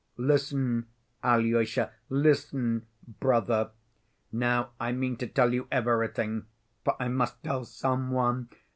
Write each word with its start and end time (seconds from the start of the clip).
Listen, 0.17 0.87
Alyosha, 1.23 1.91
listen, 2.09 2.87
brother! 3.19 3.69
Now 4.31 4.71
I 4.79 4.93
mean 4.93 5.15
to 5.17 5.27
tell 5.27 5.53
you 5.53 5.67
everything, 5.71 6.47
for 6.83 6.95
I 6.99 7.07
must 7.07 7.43
tell 7.43 7.65
some 7.65 8.09
one. 8.09 8.49